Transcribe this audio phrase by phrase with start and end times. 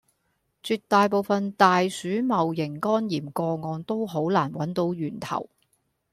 [0.63, 5.47] 絕大部份大鼠戊型肝炎個案都好難搵到源頭